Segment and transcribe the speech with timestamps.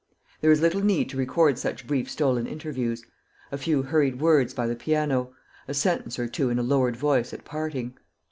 [0.41, 3.05] There is little need to record such brief stolen interviews
[3.51, 5.35] a few hurried words by the piano,
[5.67, 7.95] a sentence or two in a lowered voice at parting.